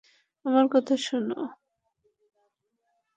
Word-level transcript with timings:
আমার 0.45 0.65
কথা 0.73 0.95
শুনো! 0.97 1.39